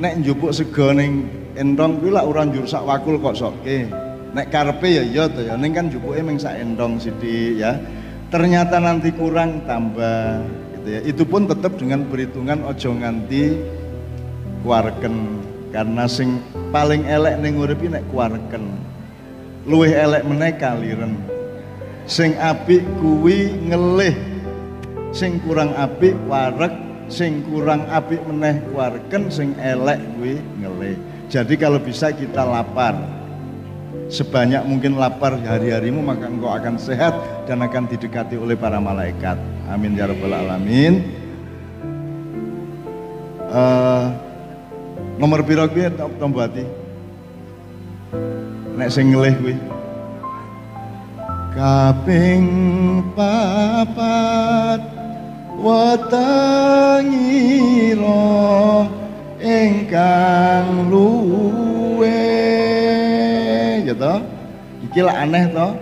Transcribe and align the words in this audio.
nek 0.00 0.16
njupuk 0.24 0.56
sego 0.56 0.96
ning 0.96 1.28
endong 1.60 2.00
kuwi 2.00 2.08
lak 2.08 2.24
ora 2.24 2.48
njur 2.48 2.64
sak 2.64 2.88
wakul 2.88 3.20
kok 3.20 3.36
sokke. 3.36 3.84
Nek 4.32 4.48
karepe 4.48 4.88
ya 4.88 5.02
iya 5.04 5.24
to 5.28 5.44
ya 5.44 5.60
ning 5.60 5.76
kan 5.76 5.92
njupuke 5.92 6.24
mung 6.24 6.40
sak 6.40 6.56
endong 6.56 6.96
sithik 6.96 7.60
ya. 7.60 7.76
Ternyata 8.32 8.80
nanti 8.80 9.12
kurang 9.12 9.68
tambah 9.68 10.40
gitu 10.80 10.88
ya. 10.88 11.00
Itu 11.04 11.22
pun 11.28 11.44
tetap 11.44 11.76
dengan 11.76 12.08
perhitungan 12.08 12.64
ojo 12.64 12.90
nganti 12.96 13.60
kuarken 14.64 15.44
karena 15.68 16.04
sing 16.08 16.40
paling 16.72 17.04
elek 17.04 17.36
ning 17.44 17.60
urip 17.60 17.84
nek 17.84 18.06
kuarken. 18.08 18.64
Luwih 19.68 19.92
elek 19.92 20.24
meneh 20.24 20.56
kaliren. 20.56 21.20
Sing 22.08 22.32
apik 22.40 22.80
kuwi 23.04 23.52
ngelih. 23.68 24.16
Sing 25.12 25.42
kurang 25.44 25.76
apik 25.76 26.16
warek 26.24 26.72
sing 27.10 27.42
kurang 27.50 27.84
apik 27.90 28.22
meneh 28.22 28.62
warken 28.70 29.28
sing 29.28 29.52
elek 29.58 29.98
kuwi 30.16 30.38
ngelih. 30.62 30.96
Jadi 31.26 31.54
kalau 31.58 31.82
bisa 31.82 32.14
kita 32.14 32.46
lapar. 32.46 32.96
Sebanyak 34.10 34.66
mungkin 34.66 34.98
lapar 34.98 35.38
hari-harimu 35.38 36.02
maka 36.02 36.26
engkau 36.26 36.50
akan 36.50 36.74
sehat 36.82 37.14
dan 37.46 37.62
akan 37.62 37.86
didekati 37.86 38.34
oleh 38.34 38.58
para 38.58 38.82
malaikat. 38.82 39.38
Amin 39.70 39.94
ya 39.94 40.10
rabbal 40.10 40.34
alamin. 40.34 41.06
Uh, 43.50 44.10
nomor 45.14 45.46
piro 45.46 45.66
kuwi 45.70 45.90
tombol 46.18 46.42
ati? 46.42 46.66
Nek 48.74 48.90
sing 48.90 49.14
ngelih 49.14 49.34
kuwi. 49.38 49.54
Kaping 51.54 52.46
papat 53.14 54.99
watangira 55.60 56.88
ingkang 59.40 60.88
luwe. 60.88 62.24
Ya 63.84 63.92
toh? 63.92 64.24
Iki 64.88 65.00
lah 65.04 65.28
aneh 65.28 65.52
toh? 65.52 65.76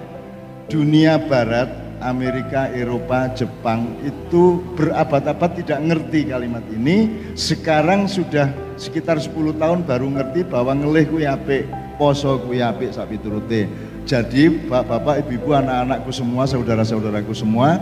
Dunia 0.68 1.16
barat 1.16 1.70
Amerika, 1.98 2.70
Eropa, 2.70 3.26
Jepang 3.34 3.96
itu 4.04 4.62
berabad-abad 4.78 5.56
tidak 5.58 5.80
ngerti 5.82 6.30
kalimat 6.30 6.62
ini. 6.70 7.10
Sekarang 7.34 8.06
sudah 8.06 8.52
sekitar 8.78 9.18
10 9.18 9.56
tahun 9.58 9.82
baru 9.82 10.06
ngerti 10.12 10.46
bahwa 10.46 10.76
ngelih 10.76 11.08
kuwi 11.10 11.26
apik 11.26 11.66
poso 11.98 12.38
kuwi 12.44 12.62
apik 12.62 12.94
sak 12.94 13.10
piturute. 13.10 13.66
Jadi 14.08 14.48
bapak-bapak, 14.70 15.20
ibu-ibu, 15.26 15.52
anak-anakku 15.52 16.08
semua, 16.14 16.48
saudara-saudaraku 16.48 17.36
semua 17.36 17.76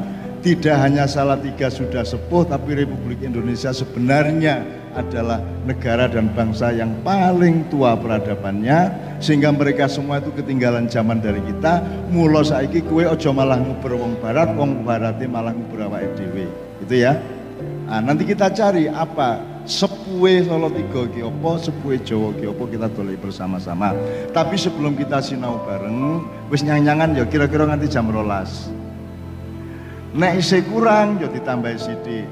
tidak 0.47 0.79
hanya 0.79 1.11
Salatiga 1.11 1.67
sudah 1.67 2.07
sepuh, 2.07 2.47
tapi 2.47 2.79
Republik 2.79 3.19
Indonesia 3.27 3.75
sebenarnya 3.75 4.63
adalah 4.95 5.43
negara 5.67 6.07
dan 6.07 6.31
bangsa 6.31 6.71
yang 6.71 6.95
paling 7.03 7.67
tua 7.67 7.99
peradabannya, 7.99 8.95
sehingga 9.19 9.51
mereka 9.51 9.91
semua 9.91 10.23
itu 10.23 10.31
ketinggalan 10.39 10.87
zaman 10.87 11.19
dari 11.19 11.43
kita. 11.51 11.83
Mulo 12.15 12.47
saiki 12.47 12.87
kue 12.87 13.03
ojo 13.11 13.35
malah 13.35 13.59
nguber 13.59 13.99
wong 13.99 14.23
barat, 14.23 14.55
wong 14.55 14.87
barati 14.87 15.27
malah 15.27 15.51
nguber 15.51 15.91
awake 15.91 16.15
dhewe. 16.15 16.47
Itu 16.79 16.95
ya. 16.95 17.19
Nah, 17.91 17.99
nanti 18.07 18.23
kita 18.23 18.47
cari 18.55 18.87
apa 18.87 19.43
sepuhe 19.67 20.47
Solo 20.47 20.71
Tiga 20.71 21.11
ki 21.11 21.27
apa, 21.27 21.59
sepuhe 21.59 21.99
Jawa 22.07 22.31
ki 22.39 22.47
kita 22.47 22.87
dolek 22.95 23.19
bersama-sama. 23.19 23.99
Tapi 24.31 24.55
sebelum 24.55 24.95
kita 24.95 25.19
sinau 25.19 25.59
bareng, 25.67 26.23
wis 26.55 26.63
nyang-nyangan 26.63 27.19
ya 27.19 27.27
kira-kira 27.27 27.67
nanti 27.67 27.91
jam 27.91 28.07
rolas. 28.07 28.71
Nek 30.17 30.41
isih 30.41 30.65
kurang 30.65 31.21
yo 31.21 31.29
ditambahi 31.29 31.77
sithik. 31.77 32.25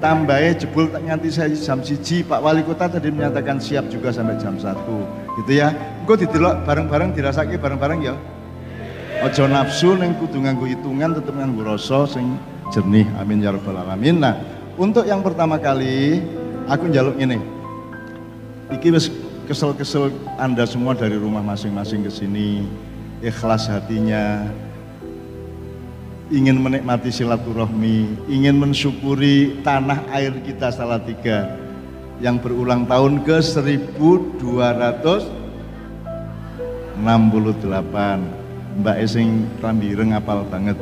Tambahi 0.00 0.56
jebul 0.56 0.88
nganti 0.88 1.28
saya 1.28 1.52
jam 1.52 1.84
siji 1.84 2.24
Pak 2.24 2.40
Wali 2.40 2.64
Kota 2.64 2.88
tadi 2.88 3.12
menyatakan 3.12 3.60
siap 3.60 3.92
juga 3.92 4.08
sampai 4.08 4.40
jam 4.40 4.56
1 4.56 4.72
gitu 5.44 5.52
ya. 5.52 5.76
Engko 6.00 6.16
didelok 6.16 6.64
bareng-bareng 6.64 7.12
dirasake 7.12 7.60
bareng-bareng 7.60 8.00
ya. 8.00 8.16
Ojo 9.20 9.44
nafsu 9.44 9.92
neng 9.92 10.16
kudu 10.16 10.40
nganggo 10.40 10.64
hitungan 10.64 11.12
tetep 11.12 11.36
nganggo 11.36 11.68
rasa 11.68 12.08
sing 12.08 12.40
jernih. 12.72 13.04
Amin 13.20 13.44
ya 13.44 13.52
rabbal 13.52 13.76
alamin. 13.76 14.16
Nah, 14.16 14.40
untuk 14.80 15.04
yang 15.04 15.20
pertama 15.20 15.60
kali 15.60 16.24
aku 16.64 16.88
njaluk 16.88 17.20
ini. 17.20 17.36
Iki 18.72 18.88
kesel-kesel 19.44 20.08
Anda 20.40 20.64
semua 20.64 20.96
dari 20.96 21.20
rumah 21.20 21.44
masing-masing 21.44 22.08
ke 22.08 22.10
sini. 22.24 22.64
Ikhlas 23.20 23.68
hatinya, 23.68 24.48
ingin 26.30 26.62
menikmati 26.62 27.10
silaturahmi, 27.10 28.30
ingin 28.30 28.54
mensyukuri 28.54 29.58
tanah 29.66 30.06
air 30.14 30.30
kita 30.46 30.70
Salatiga 30.70 31.58
yang 32.22 32.38
berulang 32.38 32.86
tahun 32.86 33.26
ke 33.26 33.42
1268. 33.42 34.38
Mbak 38.70 38.96
Esing 39.02 39.50
Rambireng 39.58 40.14
apal 40.14 40.46
banget. 40.46 40.78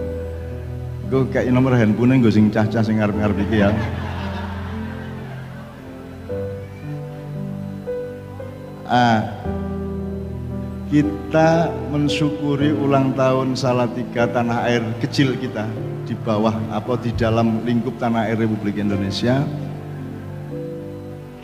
Gue 1.09 1.25
kayak 1.33 1.49
nomor 1.49 1.73
handphone 1.73 2.21
gue 2.21 2.29
sing 2.29 2.53
cah-cah 2.53 2.85
sing 2.85 3.01
ngarep-ngarep 3.01 3.49
ya. 3.49 3.73
Ah, 8.89 9.21
kita 10.89 11.69
mensyukuri 11.93 12.73
ulang 12.73 13.13
tahun 13.13 13.53
Salatiga 13.53 14.25
tanah 14.25 14.65
air 14.65 14.81
kecil 15.05 15.37
kita 15.37 15.69
di 16.09 16.17
bawah 16.25 16.57
apa 16.73 16.97
di 17.05 17.13
dalam 17.13 17.61
lingkup 17.69 18.01
tanah 18.01 18.33
air 18.33 18.41
Republik 18.41 18.81
Indonesia. 18.81 19.45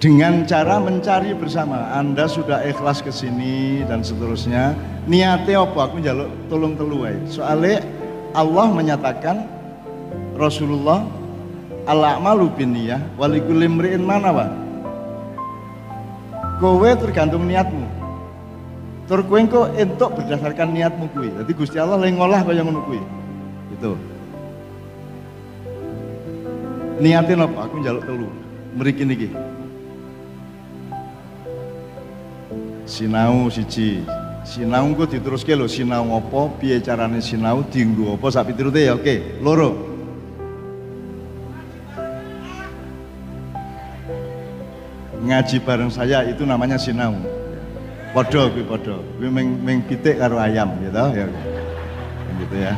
Dengan 0.00 0.44
cara 0.44 0.80
mencari 0.80 1.32
bersama 1.32 1.92
Anda 1.96 2.28
sudah 2.28 2.60
ikhlas 2.64 3.00
ke 3.00 3.08
sini 3.08 3.84
dan 3.88 4.04
seterusnya. 4.04 4.76
Niatnya 5.08 5.64
apa? 5.64 5.88
Aku 5.88 6.00
jaluk 6.00 6.28
tolong 6.48 6.76
teluai 6.76 7.16
soalnya 7.28 7.84
Allah 8.32 8.66
menyatakan 8.72 9.44
Rasulullah 10.34 11.04
al-a'malu 11.84 12.48
binniyah 12.56 13.00
walikulli 13.20 13.68
mana 14.00 14.32
pak 14.32 14.50
kowe 16.58 16.90
tergantung 16.96 17.44
niatmu 17.44 17.83
Tur 19.04 19.20
kowe 19.28 19.36
engko 19.36 19.68
entuk 19.76 20.16
berdasarkan 20.16 20.72
niatmu 20.72 21.12
kuwi. 21.12 21.28
Jadi 21.28 21.52
Gusti 21.52 21.76
Allah 21.76 22.00
lagi 22.00 22.16
ngolah 22.16 22.40
kaya 22.40 22.64
ngono 22.64 22.80
kuwi. 22.88 23.00
Gitu. 23.76 23.92
Niatin 27.04 27.44
apa? 27.44 27.68
Aku 27.68 27.84
njaluk 27.84 28.08
telu. 28.08 28.28
Mriki 28.72 29.04
niki. 29.04 29.28
Sinau 32.88 33.52
siji. 33.52 34.00
Sinau 34.44 34.88
engko 34.88 35.04
diteruske 35.08 35.56
lho, 35.56 35.64
sinau 35.68 36.16
apa, 36.16 36.52
piye 36.60 36.76
carane 36.80 37.20
sinau, 37.20 37.64
dienggo 37.64 38.16
apa 38.16 38.28
sak 38.28 38.52
piturute 38.52 38.88
ya. 38.88 38.92
Oke, 38.96 39.40
loro. 39.40 39.72
Ngaji 45.24 45.56
bareng 45.64 45.88
saya 45.88 46.24
itu 46.28 46.44
namanya 46.44 46.76
sinau. 46.76 47.43
Podo 48.14 48.46
kuwi 48.54 48.62
podo. 48.62 49.02
Kuwi 49.18 49.26
meng 49.26 49.58
meng 49.58 49.82
pitik 49.90 50.22
karo 50.22 50.38
ayam 50.38 50.70
gitu 50.78 50.94
ya. 50.94 51.26
Gitu 52.38 52.56
ya. 52.62 52.72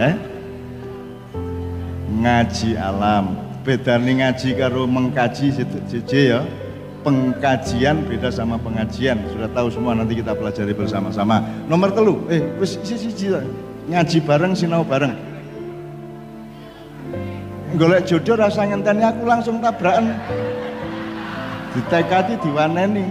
Eh? 0.00 0.14
Ngaji 2.24 2.70
alam. 2.80 3.36
Bedane 3.68 4.24
ngaji 4.24 4.56
karo 4.56 4.88
mengkaji 4.88 5.52
jeje 5.92 6.32
ya. 6.32 6.40
Pengkajian 7.04 8.08
beda 8.08 8.32
sama 8.32 8.56
pengajian. 8.56 9.20
Sudah 9.28 9.52
tahu 9.52 9.68
semua 9.68 9.92
nanti 9.92 10.16
kita 10.16 10.32
pelajari 10.32 10.72
bersama-sama. 10.72 11.44
Nomor 11.68 11.92
telu, 11.92 12.24
eh 12.32 12.40
wis 12.56 12.80
siji 12.80 13.28
ngaji 13.92 14.18
bareng 14.24 14.56
sinau 14.56 14.88
bareng. 14.88 15.12
Golek 17.76 18.08
jodoh 18.08 18.40
rasa 18.40 18.64
ngenteni 18.64 19.04
aku 19.04 19.28
langsung 19.28 19.60
tabrakan. 19.60 20.16
Ditekati 21.76 22.40
diwaneni. 22.40 23.04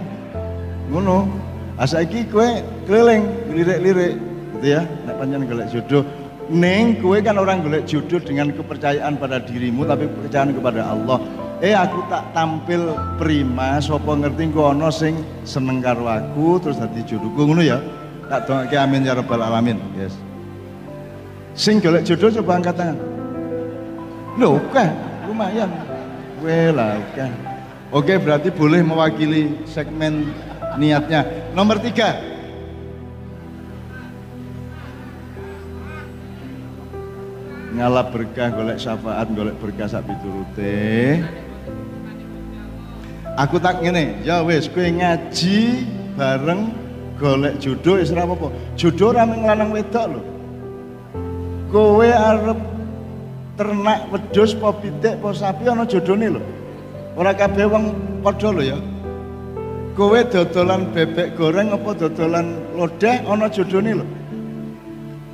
Ngono. 0.89 1.46
Asaiki 1.77 2.25
kue 2.33 2.65
keliling 2.89 3.53
lirik-lirik 3.53 4.17
gitu 4.57 4.67
ya. 4.73 4.81
Nek 5.05 5.15
pancen 5.21 5.45
golek 5.45 5.69
jodoh. 5.69 6.01
Neng 6.49 6.97
kue 6.97 7.21
kan 7.21 7.37
orang 7.37 7.61
golek 7.61 7.85
jodoh 7.85 8.17
dengan 8.17 8.49
kepercayaan 8.49 9.21
pada 9.21 9.37
dirimu 9.45 9.85
tapi 9.85 10.09
kepercayaan 10.09 10.57
kepada 10.57 10.89
Allah. 10.89 11.21
Eh 11.61 11.73
aku 11.77 12.05
tak 12.09 12.33
tampil 12.37 12.93
prima 13.17 13.81
sopo 13.81 14.13
ngerti 14.13 14.49
kok 14.53 14.77
ono 14.77 14.89
sing 14.93 15.21
seneng 15.41 15.81
karo 15.81 16.05
aku 16.05 16.61
terus 16.61 16.77
dadi 16.81 17.01
jodohku 17.05 17.45
ngono 17.45 17.61
ya? 17.61 17.77
Tak 18.29 18.49
dongake 18.49 18.77
amin 18.77 19.05
ya 19.05 19.13
rabbal 19.13 19.41
alamin. 19.41 19.77
Yes. 19.97 20.17
Sing 21.57 21.77
golek 21.77 22.05
jodoh 22.09 22.29
coba 22.41 22.57
angkat 22.57 22.73
tangan. 22.73 22.97
Lho 24.37 24.57
oke 24.57 24.85
lumayan. 25.29 25.69
Gue 26.41 26.73
lah 26.73 27.01
oke 27.89 28.13
berarti 28.21 28.49
boleh 28.53 28.81
mewakili 28.81 29.61
segmen 29.65 30.29
niatnya. 30.77 31.25
Nomor 31.57 31.81
tiga. 31.81 32.13
Ngalap 37.73 38.13
berkah, 38.13 38.53
golek 38.53 38.77
syafaat, 38.77 39.25
golek 39.33 39.57
berkah 39.57 39.89
sak 39.89 40.05
piturute. 40.05 41.17
Aku 43.41 43.57
tak 43.57 43.81
ngene, 43.81 44.21
ya 44.21 44.45
wis 44.45 44.69
kowe 44.69 44.85
ngaji 44.85 45.85
bareng 46.13 46.73
golek 47.17 47.57
jodoh 47.57 47.97
wis 47.97 48.13
ora 48.13 48.29
apa-apa. 48.29 48.53
Jodoh 48.77 49.17
ora 49.17 49.25
mung 49.25 49.49
lanang 49.49 49.73
wedok 49.73 50.05
lho. 50.13 50.21
Kowe 51.73 52.05
arep 52.05 52.59
ternak 53.57 54.05
wedhus 54.13 54.53
apa 54.61 54.77
pitik 54.77 55.17
apa 55.17 55.29
sapi 55.33 55.65
ana 55.65 55.89
jodone 55.89 56.37
lho. 56.37 56.41
Ora 57.17 57.33
kabeh 57.33 57.65
wong 57.65 57.97
padha 58.21 58.53
lho 58.53 58.61
ya. 58.61 58.77
Kowe 59.97 60.21
dodolan 60.29 60.93
bebek 60.93 61.33
goreng 61.33 61.73
apa 61.73 61.97
dodolan 61.97 62.53
lodeh 62.77 63.17
ana 63.25 63.49
jodone 63.49 63.97
lho. 63.97 64.05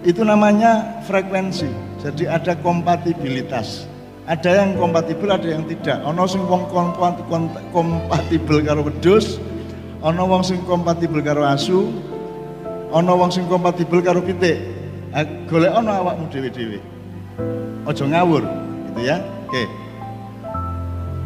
Itu 0.08 0.24
namanya 0.24 1.04
frekuensi. 1.04 1.68
Jadi 2.00 2.32
ada 2.32 2.56
kompatibilitas. 2.64 3.92
Ada 4.24 4.64
yang 4.64 4.80
kompatibel, 4.80 5.36
ada 5.36 5.44
yang 5.44 5.68
tidak. 5.68 6.00
Ono 6.08 6.24
sing 6.24 6.48
wong 6.48 6.72
kompatibel 7.76 8.64
karo 8.64 8.88
wedhus, 8.88 9.36
ono 10.00 10.24
wong 10.32 10.48
sing 10.48 10.64
kompatibel 10.64 11.20
karo 11.20 11.44
asu, 11.44 11.92
ono 12.96 13.20
wong 13.20 13.36
sing 13.36 13.44
kompatibel 13.52 14.00
karo 14.00 14.24
pitik. 14.24 14.64
Golek 15.52 15.76
ono 15.76 15.92
awakmu 15.92 16.32
dhewe-dhewe. 16.32 16.80
Aja 17.84 18.08
ngawur, 18.08 18.48
gitu 18.96 19.02
ya. 19.12 19.20
Oke. 19.44 19.68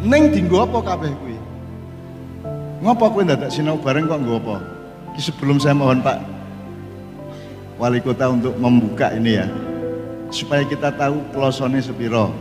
Ning 0.01 0.33
dinggo 0.33 0.65
apa 0.65 0.81
kabeh 0.81 1.13
Ngopo 2.77 3.09
kowe 3.09 3.23
ndadak 3.25 3.49
sinau 3.49 3.81
bareng 3.81 4.05
kok 4.05 4.21
apa? 4.21 4.61
Ki 5.17 5.21
sebelum 5.25 5.57
saya 5.57 5.73
mohon 5.73 5.97
Pak 6.05 6.21
Wali 7.81 7.97
Kota 8.01 8.29
untuk 8.29 8.53
membuka 8.57 9.09
ini 9.17 9.41
ya. 9.41 9.49
Supaya 10.29 10.61
kita 10.61 10.93
tahu 10.93 11.21
pelosone 11.33 11.81
sepiro. 11.81 12.33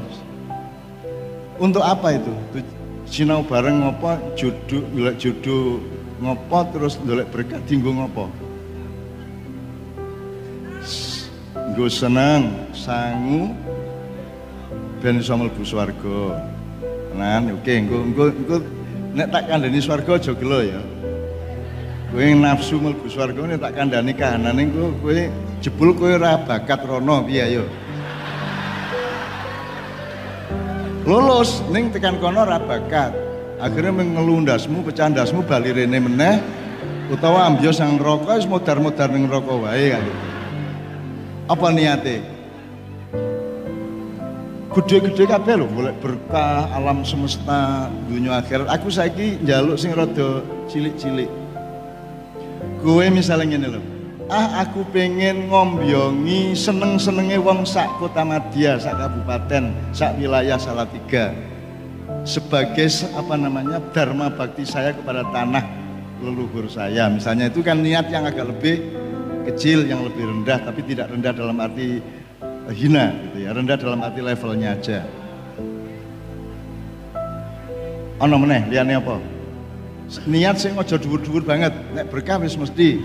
Untuk 1.56 1.80
apa 1.80 2.20
itu? 2.20 2.32
Sinau 3.08 3.40
bareng 3.46 3.80
ngopo, 3.80 4.18
jodoh, 4.36 4.82
golek 4.92 5.16
jodoh 5.16 5.80
ngopo 6.20 6.58
terus 6.74 7.00
golek 7.00 7.28
berkat 7.32 7.62
dinggo 7.64 7.96
ngopo? 7.96 8.28
Nggo 11.72 11.86
seneng, 11.88 12.72
sangu 12.76 13.56
ben 15.00 15.20
iso 15.20 15.32
mlebu 15.32 15.64
swarga. 15.64 16.44
Tenan, 17.12 17.56
oke, 17.56 17.72
engko 17.72 17.96
engko 18.36 18.56
nek 19.16 19.32
tak 19.32 19.48
kandhani 19.48 19.80
swarga 19.80 20.20
aja 20.20 20.32
gelo 20.36 20.60
ya. 20.60 20.80
Kowe 22.12 22.26
nafsu 22.36 22.76
mlebu 22.76 23.08
swarga 23.08 23.40
nek 23.48 23.58
tak 23.64 23.72
kandhani 23.72 24.12
kahanane 24.12 24.60
engko 24.68 24.92
kowe 25.00 25.16
jebul 25.64 25.90
kowe 25.96 26.12
ora 26.20 26.36
bakat 26.36 26.84
rono 26.84 27.24
piye 27.24 27.46
ya. 27.56 27.64
lulus 31.06 31.62
ning 31.70 31.94
tekan 31.94 32.18
kono 32.18 32.42
ora 32.42 32.58
bakat 32.58 33.14
akhirnya 33.62 33.94
mengelundasmu 33.94 34.82
pecandasmu 34.82 35.46
bali 35.46 35.70
rene 35.70 36.02
meneh 36.02 36.42
utawa 37.14 37.46
ambyos 37.46 37.78
sang 37.78 37.94
neraka 37.94 38.34
wis 38.34 38.50
modar-modar 38.50 39.14
ning 39.14 39.30
neraka 39.30 39.54
wae 39.54 39.94
kan 39.94 40.02
apa 41.46 41.66
niate 41.70 42.35
gede-gede 44.76 45.24
kabeh 45.24 45.56
lho 45.56 45.66
golek 45.72 45.96
berkah 46.04 46.68
alam 46.68 47.00
semesta 47.00 47.88
dunia 48.04 48.44
akhirat. 48.44 48.68
Aku 48.68 48.92
saiki 48.92 49.40
njaluk 49.40 49.80
sing 49.80 49.96
rada 49.96 50.44
cilik-cilik. 50.68 51.32
Kowe 52.84 53.04
misalnya 53.08 53.56
ngene 53.56 53.68
lho. 53.72 53.82
Ah 54.28 54.68
aku 54.68 54.84
pengen 54.92 55.48
ngombyongi 55.48 56.52
seneng-senenge 56.52 57.40
wong 57.40 57.64
sak 57.64 57.88
kota 57.96 58.20
Madia, 58.20 58.76
sak 58.76 59.00
kabupaten, 59.00 59.72
sak 59.96 60.20
wilayah 60.20 60.60
Salatiga. 60.60 61.32
Sebagai 62.28 62.90
apa 63.16 63.34
namanya 63.38 63.80
dharma 63.96 64.28
bakti 64.28 64.68
saya 64.68 64.92
kepada 64.92 65.24
tanah 65.32 65.64
leluhur 66.20 66.68
saya. 66.68 67.08
Misalnya 67.08 67.48
itu 67.48 67.64
kan 67.64 67.80
niat 67.80 68.12
yang 68.12 68.28
agak 68.28 68.50
lebih 68.50 68.82
kecil, 69.48 69.86
yang 69.88 70.02
lebih 70.02 70.26
rendah, 70.26 70.58
tapi 70.58 70.84
tidak 70.84 71.06
rendah 71.14 71.32
dalam 71.32 71.56
arti 71.62 72.02
hina, 72.72 73.14
gitu 73.30 73.46
ya, 73.46 73.50
rendah 73.54 73.76
dalam 73.78 74.02
arti 74.02 74.20
levelnya 74.22 74.74
aja. 74.74 75.06
Ono 78.22 78.36
meneh, 78.40 78.64
liyane 78.72 78.96
apa? 78.96 79.20
Niat 80.24 80.56
sing 80.56 80.78
aja 80.78 80.96
dhuwur-dhuwur 80.96 81.44
banget, 81.44 81.74
nek 81.92 82.08
berkah 82.08 82.38
wis 82.38 82.54
mesti 82.56 83.02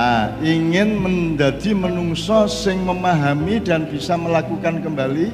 Ah, 0.00 0.32
ingin 0.40 0.96
menjadi 0.96 1.76
menungso 1.76 2.48
sing 2.48 2.80
memahami 2.88 3.60
dan 3.60 3.84
bisa 3.84 4.16
melakukan 4.16 4.80
kembali 4.80 5.28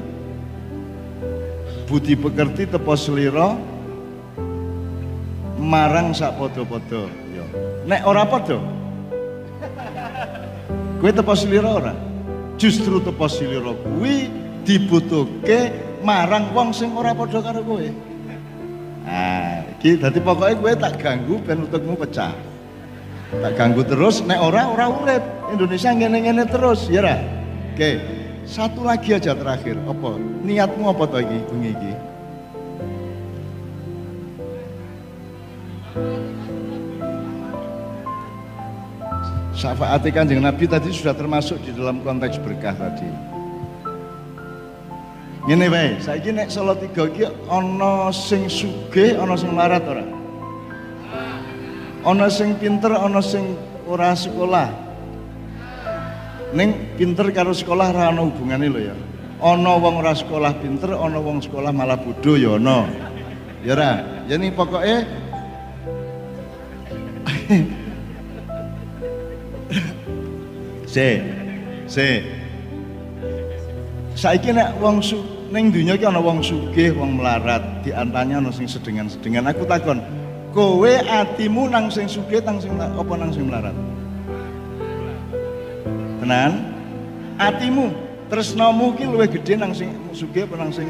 budi 1.87 2.19
pekerti 2.19 2.67
tepo 2.67 2.99
seliro 2.99 3.55
marang 5.55 6.11
sak 6.11 6.35
podo-podo. 6.35 7.07
Yo. 7.31 7.47
Nek 7.87 8.03
ora 8.11 8.27
podo. 8.27 8.59
Kowe 10.97 11.13
tepo 11.13 11.37
seliro 11.37 11.77
ora? 11.77 11.93
Justru 12.57 13.05
tepo 13.05 13.29
seliro 13.29 13.77
kuwi 13.85 14.33
dibutuhke 14.65 15.71
marang 16.01 16.49
wong 16.57 16.73
sing 16.73 16.97
ora 16.97 17.13
padha 17.13 17.45
karo 17.45 17.61
kowe. 17.61 17.89
Ah, 19.05 19.61
iki 19.77 20.01
dadi 20.01 20.19
pokoke 20.25 20.57
kowe 20.57 20.73
tak 20.73 20.97
ganggu 20.97 21.37
ben 21.45 21.69
utekmu 21.69 22.01
pecah. 22.01 22.33
Tak 23.29 23.53
ganggu 23.61 23.85
terus 23.85 24.25
nek 24.25 24.41
ora 24.41 24.73
ora 24.73 24.89
urip. 24.89 25.25
Indonesia 25.53 25.93
ngene-ngene 25.95 26.49
terus 26.49 26.89
ya 26.89 27.05
ra? 27.05 27.17
Oke 27.77 28.01
satu 28.49 28.83
lagi 28.83 29.13
aja 29.13 29.37
terakhir. 29.37 29.77
Apa? 29.85 30.17
Niatmu 30.43 30.91
apa 30.91 31.05
to 31.13 31.21
iki 31.21 31.39
bengi 31.53 31.71
iki 31.77 31.93
Syafaat 39.57 40.05
kanjeng 40.13 40.45
Nabi 40.45 40.69
tadi 40.69 40.93
sudah 40.93 41.17
termasuk 41.17 41.57
di 41.65 41.73
dalam 41.73 42.05
konteks 42.05 42.37
berkah 42.45 42.77
tadi. 42.77 43.09
Ngene 45.49 45.67
wae, 45.73 45.97
saiki 46.03 46.35
nek 46.35 46.53
Solo 46.53 46.77
tiga 46.77 47.09
iki 47.09 47.25
ana 47.49 48.13
sing 48.13 48.51
sugih, 48.51 49.17
ana 49.17 49.33
sing 49.39 49.55
marat 49.55 49.81
ora? 49.89 50.17
ana 52.07 52.31
sing 52.31 52.55
pinter 52.55 52.95
ana 52.95 53.19
sing 53.19 53.59
ora 53.91 54.15
sekolah 54.15 54.71
ning 56.55 56.95
pinter 56.95 57.35
karo 57.35 57.51
sekolah 57.51 57.91
ora 57.91 58.15
ana 58.15 58.23
hubungane 58.23 58.71
lho 58.71 58.79
ya 58.79 58.95
ana 59.43 59.75
wong 59.75 60.07
ora 60.07 60.15
sekolah 60.15 60.55
pinter 60.63 60.95
ana 60.95 61.19
wong 61.19 61.43
sekolah 61.43 61.75
malah 61.75 61.99
bodoh 61.99 62.39
ya 62.39 62.63
ana 62.63 62.87
ya 63.67 63.75
ora 63.75 64.07
jadi 64.31 64.47
pokoknya 64.55 64.99
se 70.87 71.21
se. 71.87 72.23
Saiki 74.17 74.49
nek 74.57 74.81
wong 74.81 75.05
su 75.05 75.21
ning 75.53 75.69
donya 75.69 75.95
iki 75.95 76.07
ana 76.09 76.19
wong 76.23 76.41
sugih 76.41 76.97
wong 76.97 77.21
melarat 77.21 77.63
di 77.85 77.93
antanya 77.93 78.41
ana 78.41 78.51
sing 78.51 78.65
sedengan-sedengan. 78.65 79.45
Aku 79.53 79.69
takon 79.69 80.01
kowe 80.57 80.93
atimu 81.05 81.69
nang 81.69 81.93
sing 81.93 82.09
sugih 82.09 82.41
nang 82.41 82.57
sing 82.57 82.73
apa 82.81 83.13
nang 83.19 83.31
sing 83.31 83.45
melarat? 83.47 83.77
Tenan? 86.25 86.53
Atimu 87.37 87.93
tresnamu 88.33 88.97
ki 88.97 89.05
luwih 89.05 89.29
gedhe 89.29 89.61
nang 89.61 89.77
sing 89.77 89.93
sugih 90.17 90.49
apa 90.49 90.55
nang 90.57 90.73
sing 90.73 90.89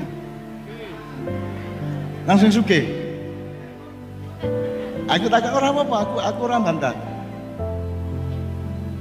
nang 2.24 2.38
sing 2.38 2.54
sugih? 2.54 2.86
Aku 5.06 5.26
tak 5.30 5.46
ora 5.50 5.70
apa 5.70 5.96
aku 6.02 6.16
aku 6.18 6.40
ora 6.46 6.58
bantah 6.58 6.94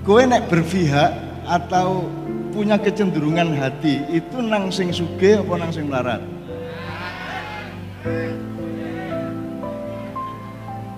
kowe 0.05 0.21
nek 0.21 0.45
berpihak 0.47 1.12
atau 1.50 2.05
punya 2.53 2.77
kecenderungan 2.77 3.57
hati 3.57 4.05
itu 4.13 4.38
nang 4.39 4.69
sing 4.69 4.93
sugih 4.93 5.41
apa 5.41 5.53
nang 5.59 5.74
sing 5.74 5.89
melarat 5.89 6.21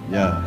Ya. 0.07 0.39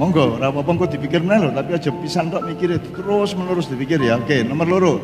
Monggo, 0.00 0.40
ora 0.40 0.48
apa-apa 0.48 0.88
dipikir 0.88 1.20
meneh 1.20 1.46
lho, 1.46 1.50
tapi 1.52 1.76
aja 1.76 1.92
pisan 2.00 2.32
tok 2.32 2.48
mikir 2.48 2.80
terus 2.80 3.36
menerus 3.36 3.68
dipikir 3.68 4.00
ya. 4.00 4.16
Oke, 4.16 4.40
nomor 4.40 4.64
loro. 4.64 4.94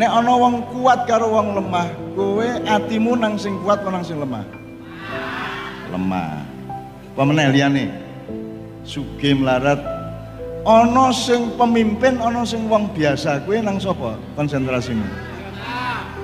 Nek 0.00 0.08
ana 0.08 0.32
wong 0.32 0.64
kuat 0.72 1.04
karo 1.04 1.28
wong 1.28 1.60
lemah, 1.60 1.92
kowe 2.16 2.48
atimu 2.64 3.20
nang 3.20 3.36
sing 3.36 3.60
kuat 3.60 3.84
apa 3.84 3.92
nang 3.92 4.00
sing 4.00 4.16
lemah? 4.16 4.40
Lemah. 5.92 6.40
Apa 7.12 7.22
meneh 7.28 7.52
liyane? 7.52 7.84
Sugih 8.88 9.36
melarat 9.36 9.99
ana 10.64 11.12
sing 11.14 11.52
pemimpin, 11.56 12.20
ana 12.20 12.44
sing 12.44 12.66
wong 12.66 12.90
biasa. 12.92 13.44
Kowe 13.44 13.56
nang 13.60 13.80
sapa 13.80 14.16
konsentrasimu? 14.36 15.06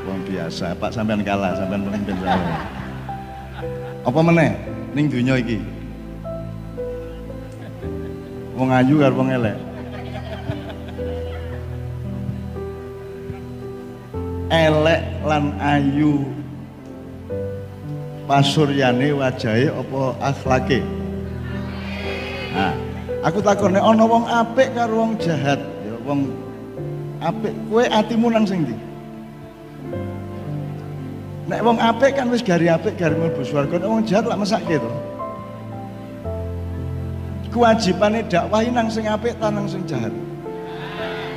Wong 0.07 0.21
biasa. 0.25 0.76
Pak 0.76 0.90
sampean 0.95 1.23
kalah, 1.26 1.57
sampean 1.57 1.85
pemimpin 1.85 2.16
saya. 2.21 2.61
Apa 4.07 4.21
meneh? 4.23 4.52
ning 4.97 5.12
dunia 5.12 5.37
iki. 5.37 5.61
Wong 8.57 8.73
ayu 8.73 8.97
karo 8.97 9.14
wong 9.21 9.28
elek. 9.28 9.57
elek 14.47 15.02
lan 15.26 15.52
ayu 15.59 16.23
pasuryane 18.31 19.11
wajahe 19.11 19.71
apa 19.71 20.02
akhlake 20.23 20.81
aku 23.26 23.42
takone 23.42 23.83
ana 23.83 24.06
wong 24.06 24.23
apik 24.30 24.71
karo 24.78 25.02
wong 25.02 25.12
jahat 25.18 25.59
ya 25.83 25.95
wong 26.06 26.30
apik 27.18 27.50
kowe 27.66 27.83
atimu 27.83 28.30
nang 28.30 28.47
sing 28.47 28.62
ndi 28.62 28.76
Nek 31.47 31.62
wong 31.62 31.78
apik 31.78 32.18
kan 32.18 32.26
wis 32.26 32.42
gari 32.42 32.66
apik 32.66 32.99
gari 32.99 33.14
mlebu 33.14 33.47
swarga, 33.47 33.78
nek 33.78 33.87
wong 33.87 34.02
jahat 34.02 34.26
lak 34.26 34.42
mesake 34.42 34.83
to. 34.83 34.90
Kewajibane 37.54 38.26
dakwah 38.26 38.66
nang 38.66 38.90
sing 38.90 39.06
apik 39.06 39.38
ta 39.38 39.54
nang 39.54 39.71
sing 39.71 39.87
jahat. 39.87 40.11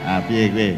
Ah 0.10 0.18
piye 0.26 0.50
kowe? 0.50 0.70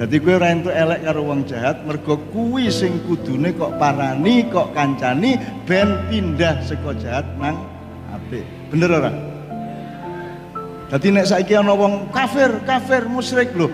Dadi 0.00 0.16
kowe 0.24 0.40
ora 0.40 0.56
entuk 0.56 0.72
elek 0.72 1.04
karo 1.04 1.20
wong 1.28 1.44
jahat 1.44 1.84
mergo 1.84 2.16
kuwi 2.32 2.72
sing 2.72 3.04
kudune 3.04 3.52
kok 3.52 3.76
parani 3.76 4.48
kok 4.48 4.72
kancani 4.72 5.36
ben 5.68 6.00
pindah 6.08 6.64
saka 6.64 6.96
jahat 6.96 7.28
nang 7.36 7.60
apik. 8.08 8.48
Bener 8.72 8.88
ora? 8.88 9.29
Dadi 10.90 11.14
nek 11.14 11.22
saiki 11.22 11.54
ana 11.54 11.70
wong 11.70 12.10
kafir, 12.10 12.50
kafir 12.66 13.06
musyrik 13.06 13.54
lho. 13.54 13.70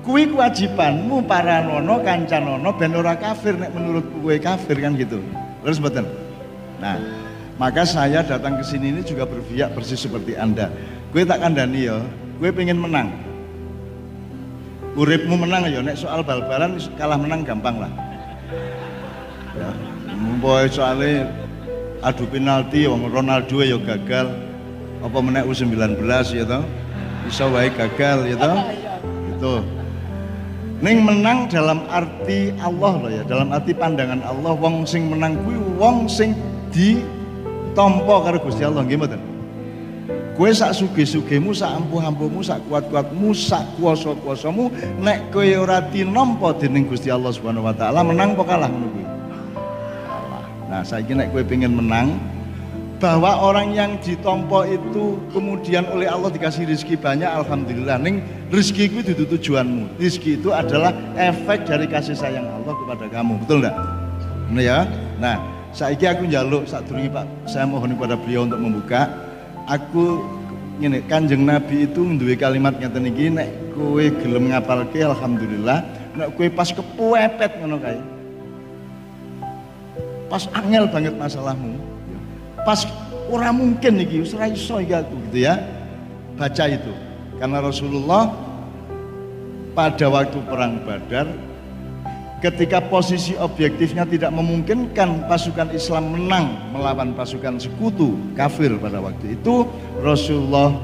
Kuwi 0.00 0.32
kewajibanmu 0.32 1.28
para 1.28 1.60
nono 1.60 2.00
kancanono 2.00 2.72
ben 2.72 2.96
ora 2.96 3.12
kafir 3.20 3.60
nek 3.60 3.76
menurut 3.76 4.08
kue 4.24 4.40
kafir 4.40 4.80
kan 4.80 4.96
gitu. 4.96 5.20
Terus 5.60 5.76
betul. 5.76 6.08
Nah, 6.80 6.96
maka 7.60 7.84
saya 7.84 8.24
datang 8.24 8.56
ke 8.56 8.64
sini 8.64 8.88
ini 8.88 9.04
juga 9.04 9.28
berpihak 9.28 9.76
persis 9.76 10.00
seperti 10.00 10.40
Anda. 10.40 10.72
Kue 11.12 11.28
tak 11.28 11.44
kandani 11.44 11.92
ya, 11.92 12.00
kue 12.40 12.48
pengen 12.48 12.80
menang. 12.80 13.12
Uripmu 14.96 15.36
menang 15.36 15.68
ya, 15.68 15.84
nek 15.84 16.00
soal 16.00 16.24
bal-balan 16.24 16.80
kalah 16.96 17.20
menang 17.20 17.44
gampang 17.44 17.76
lah. 17.76 17.92
Ya, 19.52 19.68
boy 20.40 20.64
soalnya 20.72 21.28
adu 22.00 22.24
penalti 22.24 22.88
Ronaldo 22.88 23.60
ya 23.60 23.76
gagal. 23.76 24.47
Apa 24.98 25.18
meneh 25.22 25.46
U19 25.46 25.78
ya 26.34 26.44
toh? 26.44 26.62
Bisa 27.26 27.46
wae 27.46 27.70
gagal 27.70 28.18
ya 28.26 28.36
toh? 28.38 28.58
Itu. 29.36 29.54
Ning 30.78 31.02
menang 31.02 31.50
dalam 31.50 31.82
arti 31.90 32.54
Allah 32.62 32.92
loh 33.02 33.10
ya, 33.10 33.26
dalam 33.26 33.50
arti 33.50 33.74
pandangan 33.74 34.22
Allah 34.22 34.54
wong 34.54 34.86
sing 34.86 35.10
menang 35.10 35.34
kuwi 35.42 35.58
wong 35.74 36.06
sing 36.06 36.38
ditampa 36.70 38.22
karo 38.22 38.38
Gusti 38.38 38.62
Allah 38.62 38.86
nggih 38.86 38.98
mboten. 38.98 39.18
Kowe 40.38 40.46
sak 40.54 40.70
suge-sugemu, 40.78 41.50
sak 41.50 41.82
ampuh-ampuhmu, 41.82 42.46
sak 42.46 42.62
kuat-kuatmu, 42.70 43.34
sak 43.34 43.66
kuasa-kuasamu 43.74 44.70
nek 45.02 45.34
kowe 45.34 45.42
ora 45.42 45.82
tinampa 45.90 46.54
dening 46.54 46.86
Gusti 46.86 47.10
Allah 47.10 47.34
Subhanahu 47.34 47.66
wa 47.66 47.74
taala 47.74 48.06
menang 48.06 48.38
apa 48.38 48.44
kalah 48.46 48.70
ngono 48.70 48.86
kuwi? 48.94 49.06
Nah, 50.70 50.86
saiki 50.86 51.18
nek 51.18 51.34
kowe 51.34 51.42
pengen 51.42 51.74
menang, 51.74 52.22
bahwa 52.98 53.30
orang 53.38 53.78
yang 53.78 53.94
ditompo 54.02 54.66
itu 54.66 55.22
kemudian 55.30 55.86
oleh 55.94 56.10
Allah 56.10 56.34
dikasih 56.34 56.66
rezeki 56.66 56.98
banyak 56.98 57.30
alhamdulillah. 57.30 57.96
Ning 58.02 58.26
rezeki 58.50 58.90
itu 58.90 59.14
itu 59.14 59.24
tujuanmu. 59.38 60.02
Rezeki 60.02 60.42
itu 60.42 60.50
adalah 60.50 60.90
efek 61.14 61.62
dari 61.70 61.86
kasih 61.86 62.18
sayang 62.18 62.46
Allah 62.46 62.74
kepada 62.74 63.06
kamu. 63.06 63.38
Betul 63.46 63.62
enggak 63.62 63.76
nah 64.48 64.64
ya? 64.64 64.78
Nah 65.22 65.36
saiki 65.70 66.10
aku 66.10 66.26
njaluk 66.26 66.66
dulu 66.66 67.00
Pak. 67.14 67.26
Saya 67.46 67.64
mohon 67.70 67.94
kepada 67.94 68.18
beliau 68.18 68.50
untuk 68.50 68.60
membuka. 68.60 69.06
Aku 69.70 70.24
ini 70.82 71.04
kanjeng 71.06 71.46
Nabi 71.46 71.86
itu 71.86 72.02
duwe 72.18 72.34
kalimat 72.34 72.74
ngeten 72.82 73.06
iki 73.14 73.30
nek 73.30 73.48
kowe 73.78 74.02
gelem 74.02 74.50
ngapalke 74.50 74.98
alhamdulillah. 75.06 75.86
Nek 76.18 76.34
kowe 76.34 76.50
pas 76.50 76.74
kepuepet 76.74 77.62
ngono 77.62 77.78
kae. 77.78 78.00
Pas 80.26 80.44
angel 80.52 80.84
banget 80.90 81.14
masalahmu 81.16 81.77
pas 82.68 82.84
orang 83.32 83.56
mungkin 83.56 83.96
nih 83.96 84.28
ora 84.28 84.52
iso 84.52 84.76
aku 84.76 85.16
gitu 85.32 85.38
ya. 85.40 85.56
Baca 86.36 86.68
itu. 86.68 86.92
Karena 87.40 87.64
Rasulullah 87.64 88.28
pada 89.72 90.12
waktu 90.12 90.36
perang 90.44 90.84
Badar 90.84 91.32
ketika 92.44 92.84
posisi 92.84 93.32
objektifnya 93.40 94.04
tidak 94.04 94.36
memungkinkan 94.36 95.24
pasukan 95.26 95.72
Islam 95.72 96.12
menang 96.12 96.76
melawan 96.76 97.16
pasukan 97.16 97.56
sekutu 97.56 98.14
kafir 98.36 98.76
pada 98.76 99.00
waktu 99.00 99.40
itu 99.40 99.64
Rasulullah 100.04 100.76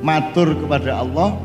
matur 0.00 0.56
kepada 0.56 1.04
Allah 1.04 1.36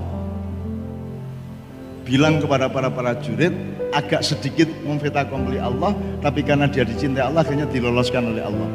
bilang 2.07 2.41
kepada 2.41 2.71
para 2.71 2.89
prajurit 2.89 3.53
agak 3.93 4.25
sedikit 4.25 4.69
memfitnah 4.83 5.25
kompli 5.31 5.57
Allah 5.57 5.95
tapi 6.19 6.43
karena 6.43 6.67
dia 6.67 6.83
dicintai 6.83 7.23
Allah 7.23 7.41
akhirnya 7.41 7.67
diloloskan 7.67 8.35
oleh 8.35 8.43
Allah. 8.43 8.69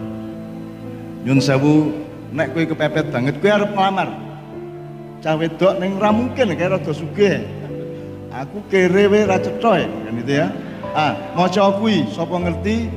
Nyun 1.25 1.38
sewu 1.45 1.93
nek 2.33 2.57
kue 2.57 2.65
kepepet 2.65 3.12
banget 3.12 3.37
kue 3.41 3.50
harus 3.53 3.69
melamar 3.73 4.09
cawe 5.21 5.47
dok 5.59 5.75
neng 5.83 5.99
ra 6.00 6.11
mungkin 6.15 6.57
kayak 6.57 6.81
rada 6.81 6.93
sugih. 6.93 7.45
Aku 8.33 8.61
kere 8.69 9.09
we 9.09 9.25
ra 9.25 9.41
cetoy 9.41 9.85
kan 9.85 10.15
itu 10.17 10.33
ya. 10.41 10.49
Ah 10.97 11.17
mau 11.37 11.49
kui 11.81 12.07
sapa 12.12 12.37
ngerti? 12.38 12.88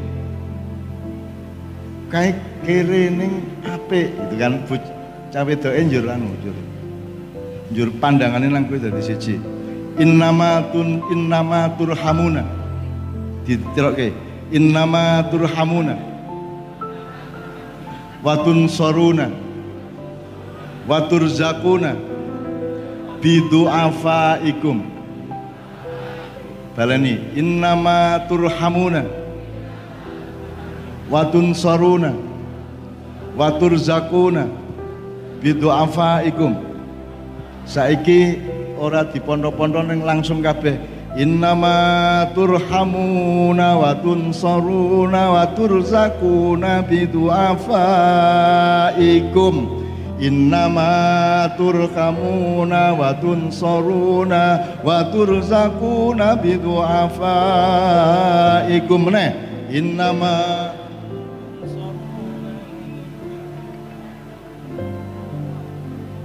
Kayak 2.11 2.39
kere 2.63 3.11
ning 3.11 3.43
ape 3.67 4.11
itu 4.11 4.35
kan. 4.39 4.63
Cawe 5.31 5.53
dok 5.55 5.73
njur 5.75 6.05
anu 6.11 6.27
njur 6.43 6.55
njur 7.71 7.89
pandangannya 8.03 8.51
nang 8.51 8.67
kue 8.67 8.79
dari 8.79 8.99
siji. 8.99 9.39
Innama 9.99 10.71
tun 10.71 11.03
innama 11.11 11.67
turhamuna 11.75 12.60
diterokke 13.45 14.13
innama 14.51 15.25
turhamuna 15.31 15.95
wa 18.21 18.37
tunsaruna 18.45 19.27
wa 20.87 20.97
turzakuna 21.09 21.95
bidu'afaikum 23.21 24.77
balani 26.77 27.17
innama 27.37 28.21
turhamuna 28.29 29.01
wa 31.09 31.21
tunsaruna 31.33 32.13
wa 33.37 33.47
turzakuna 33.57 34.45
bidu'afaikum 35.41 36.53
saiki 37.65 38.37
ora 38.77 39.05
dipondok-pondok 39.05 39.85
ning 39.89 40.01
langsung 40.05 40.41
kabeh 40.41 40.77
innama 41.17 42.27
turhamuna 42.35 43.75
wa 43.77 43.95
tunsaruna 43.95 45.29
wa 45.31 45.45
turzakuna 45.51 46.81
bidu'afaikum. 46.87 47.95
Innama 50.21 51.49
turhamuna 51.57 52.93
wa 52.93 53.13
tunsaruna 53.17 54.59
wa 54.85 55.03
turzakuna 55.09 56.35
bidu'afaikum. 56.37 57.51
Ne 59.11 59.33
innama 59.71 60.70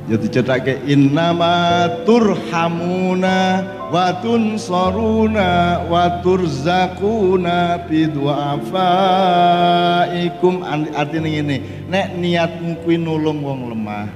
ya 0.07 0.15
dicetake 0.15 0.87
innama 0.87 1.91
turhamuna 2.07 3.67
wa 3.91 4.15
tunsaruna 4.23 5.83
wa 5.87 6.11
turzakuna 6.23 7.79
bidu'afaikum 7.91 10.63
artinya 10.95 11.31
ini 11.31 11.59
nek 11.91 12.15
niatmu 12.19 12.77
kuwi 12.87 12.99
nulung 12.99 13.43
wong 13.43 13.71
lemah 13.71 14.07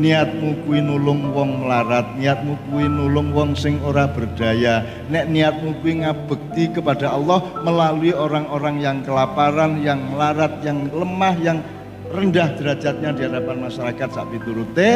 niatmu 0.00 0.64
kuwi 0.64 0.80
nulung 0.80 1.28
wong 1.36 1.64
melarat 1.64 2.16
niatmu 2.16 2.56
kuwi 2.68 2.88
nulung 2.88 3.36
wong 3.36 3.52
sing 3.52 3.76
ora 3.84 4.08
berdaya 4.08 4.80
nek 5.12 5.28
niatmu 5.28 5.76
kuwi 5.84 6.00
ngabekti 6.04 6.72
kepada 6.72 7.12
Allah 7.16 7.44
melalui 7.60 8.16
orang-orang 8.16 8.80
yang 8.80 9.04
kelaparan 9.04 9.84
yang 9.84 10.00
melarat 10.12 10.52
yang 10.64 10.88
lemah 10.92 11.36
yang 11.40 11.60
rendah 12.10 12.58
derajatnya 12.58 13.14
di 13.14 13.22
hadapan 13.22 13.70
masyarakat 13.70 14.08
saat 14.10 14.28
turute 14.42 14.90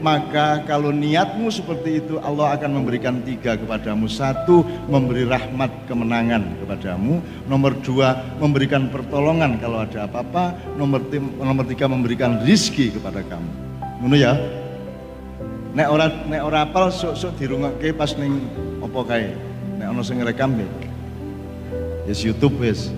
maka 0.00 0.62
kalau 0.64 0.94
niatmu 0.94 1.50
seperti 1.50 1.98
itu 1.98 2.22
Allah 2.22 2.54
akan 2.54 2.80
memberikan 2.80 3.20
tiga 3.26 3.58
kepadamu. 3.58 4.06
Satu 4.06 4.62
memberi 4.86 5.26
rahmat 5.26 5.68
kemenangan 5.90 6.62
kepadamu. 6.62 7.20
Nomor 7.50 7.74
dua 7.82 8.16
memberikan 8.38 8.88
pertolongan 8.88 9.58
kalau 9.58 9.82
ada 9.82 10.06
apa-apa. 10.06 10.56
Nomor, 10.78 11.04
nomor 11.42 11.66
tiga 11.66 11.90
memberikan 11.90 12.40
rizki 12.46 12.94
kepada 12.94 13.20
kamu. 13.26 13.50
Ngono 14.00 14.16
ya? 14.16 14.32
Nek 15.70 15.86
ora 15.86 16.06
nek 16.26 16.42
ora 16.42 16.66
apal 16.66 16.90
sok-sok 16.90 17.38
dirungokke 17.38 17.94
pas 17.94 18.10
ning 18.18 18.42
apa 18.82 19.00
kae? 19.06 19.28
Nek 19.78 19.86
ana 19.90 20.02
sing 20.02 20.18
rekam 20.18 20.54
yes 22.10 22.26
YouTube 22.26 22.58
wis 22.58 22.90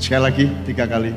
Sekali 0.00 0.22
lagi, 0.22 0.48
tiga 0.64 0.88
kali. 0.88 1.12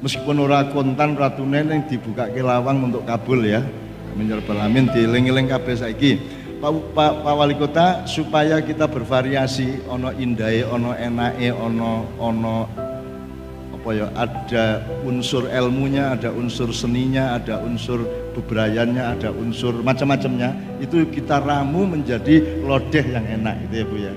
meskipun 0.00 0.40
ora 0.40 0.64
kontan 0.72 1.16
ratune 1.20 1.60
ning 1.62 1.84
dibukake 1.86 2.42
lawang 2.42 2.82
untuk 2.90 3.04
kabul 3.04 3.44
ya. 3.44 3.60
Amin 4.16 4.30
ya 4.32 4.36
rabbal 4.40 4.60
amin 4.62 4.88
dieling-eling 4.88 5.48
kabeh 5.52 5.76
saiki. 5.78 6.39
Pak, 6.60 6.92
Pak, 6.92 7.12
Pak 7.24 7.34
Wali 7.40 7.56
Kota 7.56 8.04
supaya 8.04 8.60
kita 8.60 8.84
bervariasi 8.84 9.88
ono 9.88 10.12
indai 10.12 10.60
ono 10.60 10.92
enae 10.92 11.48
ono 11.48 12.04
ono 12.20 12.68
apa 13.80 13.88
ya 13.96 14.12
ada 14.12 14.84
unsur 15.08 15.48
ilmunya 15.48 16.12
ada 16.12 16.28
unsur 16.28 16.68
seninya 16.68 17.32
ada 17.40 17.64
unsur 17.64 18.04
bebrayannya 18.36 19.00
ada 19.00 19.32
unsur 19.32 19.80
macam-macamnya 19.80 20.52
itu 20.84 21.08
kita 21.08 21.40
ramu 21.40 21.88
menjadi 21.88 22.60
lodeh 22.60 23.08
yang 23.08 23.24
enak 23.40 23.56
itu 23.64 23.74
ya 23.80 23.84
Bu 23.88 23.96
ya. 23.96 24.14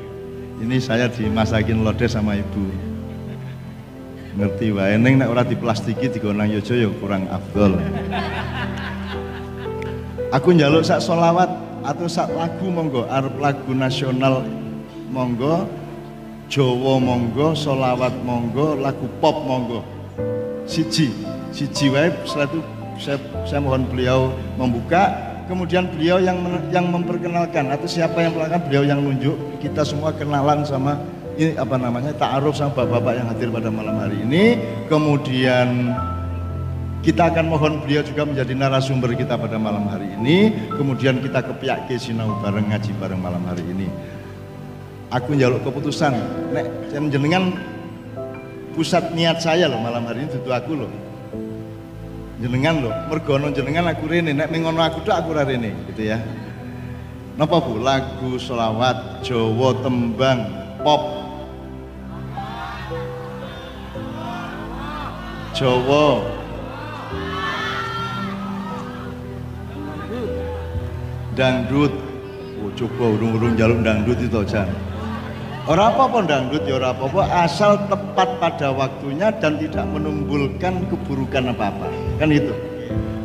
Ini 0.60 0.78
saya 0.84 1.08
dimasakin 1.08 1.80
lodeh 1.80 2.12
sama 2.12 2.36
Ibu. 2.36 2.66
Ngerti 4.36 4.68
wae. 4.76 5.00
Ning 5.00 5.16
nek 5.16 5.32
ora 5.32 5.48
diplastiki 5.48 6.12
digonang 6.12 6.52
yojo 6.52 6.76
ya 6.76 6.92
kurang 7.00 7.24
afdol. 7.32 7.80
Aku 10.36 10.52
njaluk 10.52 10.84
sak 10.84 11.00
solawat 11.00 11.63
atau 11.84 12.08
sak 12.08 12.32
lagu 12.32 12.68
monggo 12.72 13.04
arep 13.12 13.36
lagu 13.38 13.72
nasional 13.76 14.42
monggo 15.12 15.68
Jawa 16.54 17.02
monggo 17.02 17.58
solawat 17.58 18.14
monggo 18.22 18.78
lagu 18.78 19.10
pop 19.18 19.42
monggo. 19.42 19.82
Siji 20.70 21.10
siji 21.50 21.90
wae 21.90 22.14
setelah 22.30 22.46
itu 22.46 22.60
saya, 23.02 23.18
saya 23.42 23.60
mohon 23.64 23.90
beliau 23.90 24.30
membuka. 24.54 25.34
Kemudian 25.50 25.90
beliau 25.90 26.22
yang 26.22 26.38
yang 26.70 26.88
memperkenalkan 26.94 27.74
atau 27.74 27.90
siapa 27.90 28.22
yang 28.22 28.38
melakukan 28.38 28.70
beliau 28.70 28.84
yang 28.86 29.02
nunjuk. 29.02 29.34
Kita 29.66 29.82
semua 29.82 30.14
kenalan 30.14 30.62
sama 30.62 31.02
ini 31.42 31.58
apa 31.58 31.74
namanya 31.76 32.14
ta'aruf 32.14 32.54
sama 32.54 32.72
bapak-bapak 32.78 33.14
yang 33.18 33.28
hadir 33.34 33.50
pada 33.50 33.74
malam 33.74 33.98
hari 33.98 34.22
ini. 34.22 34.62
Kemudian 34.88 35.90
kita 37.04 37.28
akan 37.28 37.52
mohon 37.52 37.74
beliau 37.84 38.00
juga 38.00 38.24
menjadi 38.24 38.56
narasumber 38.56 39.12
kita 39.12 39.36
pada 39.36 39.60
malam 39.60 39.84
hari 39.92 40.08
ini. 40.16 40.56
Kemudian 40.72 41.20
kita 41.20 41.44
ke 41.44 41.54
pihak 41.60 41.92
sinau 42.00 42.40
bareng 42.40 42.72
ngaji 42.72 42.92
bareng 42.96 43.20
malam 43.20 43.44
hari 43.44 43.62
ini. 43.68 43.92
Aku 45.12 45.36
njaluk 45.36 45.62
keputusan, 45.68 46.16
nek 46.56 46.66
jenengan 47.12 47.54
pusat 48.74 49.14
niat 49.14 49.44
saya 49.44 49.70
loh 49.70 49.78
malam 49.84 50.08
hari 50.08 50.26
ini 50.26 50.32
itu 50.32 50.50
aku 50.50 50.74
loh. 50.74 50.92
Jenengan 52.42 52.82
loh, 52.82 52.94
mergono 53.12 53.54
jenengan 53.54 53.92
aku 53.92 54.10
rene, 54.10 54.34
nek 54.34 54.50
mengono 54.50 54.82
aku 54.82 55.06
tuh 55.06 55.14
aku 55.14 55.36
rene 55.36 55.76
gitu 55.92 56.08
ya. 56.08 56.18
Napa 57.36 57.60
Bu? 57.62 57.84
Lagu 57.84 58.40
selawat 58.40 59.26
Jawa 59.26 59.74
tembang 59.82 60.40
pop 60.86 61.02
Jawa 65.54 66.33
dangdut. 71.36 71.94
Oh, 72.64 72.72
coba 72.78 73.04
urung-urung 73.20 73.54
jaluk 73.60 73.84
dangdut 73.84 74.18
itu 74.24 74.40
jan. 74.48 74.70
Orang 75.64 75.96
apa-apa 75.96 76.28
dangdut 76.28 76.64
ya 76.68 76.76
orang 76.76 76.92
apa-apa. 76.96 77.24
Asal 77.48 77.80
tepat 77.88 78.36
pada 78.40 78.76
waktunya 78.76 79.32
dan 79.32 79.56
tidak 79.56 79.88
menimbulkan 79.88 80.84
keburukan 80.92 81.56
apa-apa. 81.56 81.88
Kan 82.20 82.36
itu. 82.36 82.52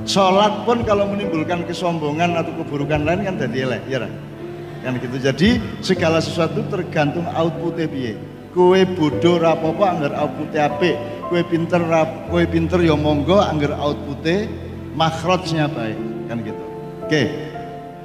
Sholat 0.07 0.63
pun 0.63 0.87
kalau 0.87 1.11
menimbulkan 1.11 1.67
kesombongan 1.67 2.39
atau 2.39 2.55
keburukan 2.63 3.05
lain 3.05 3.27
kan 3.27 3.35
jadi 3.43 3.67
elek 3.67 3.83
ya 3.91 3.99
kan? 4.07 4.95
Gitu. 5.03 5.17
Jadi 5.19 5.49
segala 5.83 6.23
sesuatu 6.23 6.63
tergantung 6.71 7.27
outputnya 7.35 7.91
piye. 7.91 8.15
Kue 8.55 8.87
bodoh 8.87 9.43
rapopo 9.43 9.83
anggar 9.83 10.15
outputnya 10.15 10.71
apik. 10.71 10.95
Kue 11.29 11.43
pinter 11.43 11.83
rap 11.91 12.09
kue 12.31 12.47
pinter 12.47 12.81
ya 12.81 12.95
monggo 12.95 13.43
anggar 13.43 13.75
outputnya 13.75 14.47
makhrajnya 14.95 15.67
baik. 15.67 15.99
Kan 16.31 16.39
gitu. 16.47 16.63
Oke. 17.03 17.11
okay. 17.11 17.48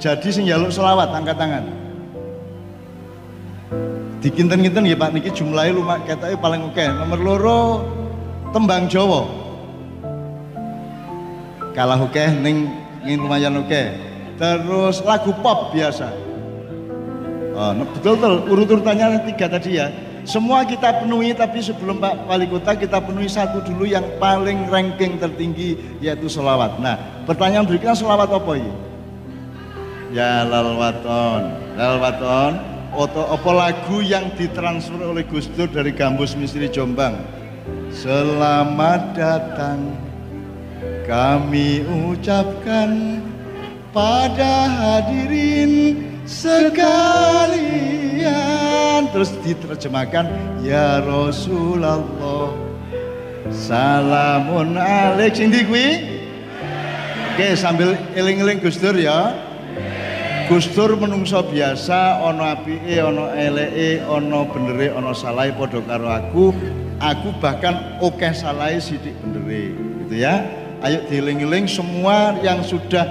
Jadi 0.04 0.28
sing 0.28 0.44
jaluk 0.44 0.68
selawat 0.68 1.16
angkat 1.16 1.32
tangan. 1.32 1.64
Dikinten-kinten 4.20 4.84
ya 4.84 5.00
Pak 5.00 5.16
niki 5.16 5.32
jumlahnya 5.32 5.80
lumak 5.80 6.04
ketake 6.04 6.36
paling 6.44 6.60
oke. 6.60 6.84
Nomor 6.84 7.20
loro 7.24 7.60
tembang 8.52 8.84
Jawa. 8.84 9.24
Kalah 11.72 12.04
oke 12.04 12.20
ning 12.44 12.68
ning 13.00 13.16
lumayan 13.16 13.56
oke. 13.56 13.82
Terus 14.36 15.00
lagu 15.08 15.32
pop 15.40 15.72
biasa. 15.72 16.12
Oh, 17.56 17.72
betul 17.96 18.20
betul 18.20 18.34
urut-urutannya 18.52 19.24
tiga 19.32 19.48
tadi 19.48 19.80
ya. 19.80 19.88
Semua 20.28 20.68
kita 20.68 21.00
penuhi 21.00 21.32
tapi 21.32 21.64
sebelum 21.64 21.96
Pak 21.96 22.28
Wali 22.28 22.44
Kota 22.52 22.76
kita 22.76 23.00
penuhi 23.00 23.28
satu 23.32 23.64
dulu 23.64 23.88
yang 23.88 24.04
paling 24.20 24.68
ranking 24.68 25.16
tertinggi 25.16 25.80
yaitu 26.04 26.28
selawat. 26.28 26.76
Nah 26.76 27.24
pertanyaan 27.24 27.64
berikutnya 27.64 27.96
selawat 27.96 28.28
apa 28.28 28.52
ini? 28.60 28.83
Ya 30.14 30.46
lalwaton, 30.46 31.74
lalwaton. 31.74 32.62
Oto 32.94 33.34
apa 33.34 33.50
lagu 33.50 33.98
yang 33.98 34.30
ditransfer 34.38 35.02
oleh 35.02 35.26
Gus 35.26 35.50
Dur 35.50 35.66
dari 35.66 35.90
Gambus 35.90 36.38
Misteri 36.38 36.70
Jombang? 36.70 37.18
Selamat 37.90 39.10
datang. 39.18 39.90
Kami 41.02 41.82
ucapkan 41.82 43.18
pada 43.90 44.70
hadirin 44.70 46.06
sekalian. 46.30 47.50
Terus 49.10 49.34
diterjemahkan 49.42 50.30
ya 50.62 51.02
Rasulullah. 51.02 52.54
Salamun 53.50 54.78
alaik 54.78 55.34
sing 55.34 55.50
Oke 57.34 57.58
sambil 57.58 57.98
eling-eling 58.14 58.62
Gus 58.62 58.78
Dur 58.78 58.94
ya 58.94 59.43
Gustur 60.44 60.92
menungso 61.00 61.40
biasa 61.40 62.20
ono 62.20 62.44
apike 62.44 63.00
ono 63.00 63.32
eleke 63.32 64.04
ono 64.04 64.44
benere 64.52 64.92
ono 64.92 65.16
salai 65.16 65.48
padha 65.56 65.80
karo 65.80 66.08
aku. 66.12 66.44
Aku 67.00 67.32
bahkan 67.40 67.96
oke 68.04 68.28
salai 68.36 68.76
sidik 68.76 69.16
bendere 69.24 69.72
gitu 70.04 70.14
ya. 70.20 70.44
Ayo 70.84 71.00
dieling-eling 71.08 71.64
semua 71.64 72.36
yang 72.44 72.60
sudah 72.60 73.08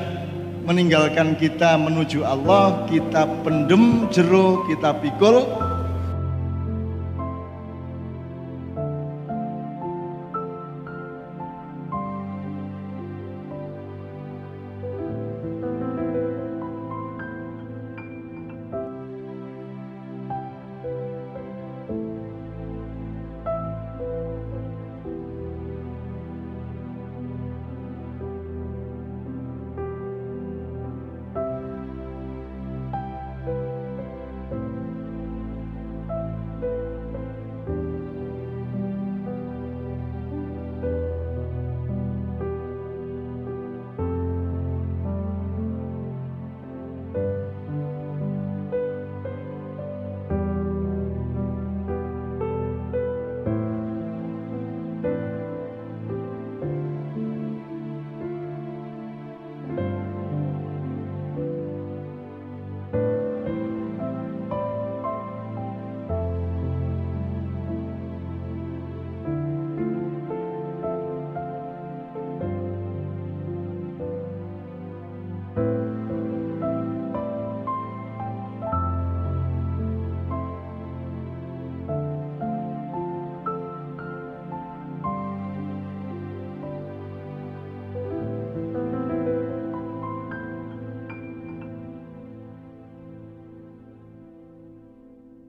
meninggalkan 0.63 1.34
kita 1.34 1.74
menuju 1.76 2.22
Allah 2.22 2.86
kita 2.86 3.26
pendem 3.41 4.06
jero 4.13 4.62
kita 4.69 4.93
pikul 5.02 5.43